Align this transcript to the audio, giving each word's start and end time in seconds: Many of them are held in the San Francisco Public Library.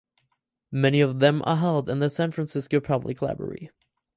Many 0.71 0.99
of 1.01 1.19
them 1.19 1.43
are 1.45 1.57
held 1.57 1.87
in 1.87 1.99
the 1.99 2.09
San 2.09 2.31
Francisco 2.31 2.79
Public 2.79 3.21
Library. 3.21 3.69